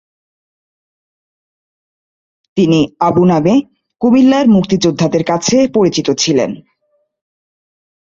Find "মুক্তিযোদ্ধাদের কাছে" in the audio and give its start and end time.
4.47-5.57